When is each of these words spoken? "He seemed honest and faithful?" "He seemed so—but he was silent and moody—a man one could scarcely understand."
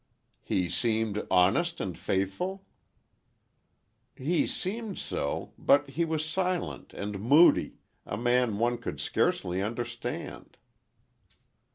"He 0.41 0.67
seemed 0.67 1.27
honest 1.29 1.79
and 1.79 1.95
faithful?" 1.95 2.65
"He 4.15 4.47
seemed 4.47 4.97
so—but 4.97 5.91
he 5.91 6.05
was 6.05 6.25
silent 6.27 6.91
and 6.95 7.19
moody—a 7.19 8.17
man 8.17 8.57
one 8.57 8.79
could 8.79 8.99
scarcely 8.99 9.61
understand." 9.61 10.57